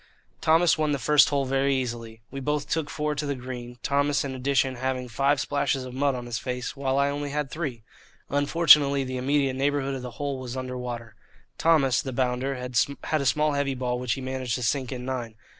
[0.41, 2.21] Thomas won the first hole very easily.
[2.31, 6.15] We both took four to the green, Thomas in addition having five splashes of mud
[6.15, 7.83] on his face while I only had three.
[8.27, 11.13] Unfortunately the immediate neighbourhood of the hole was under water.
[11.59, 15.35] Thomas, the bounder, had a small heavy ball which he managed to sink in nine.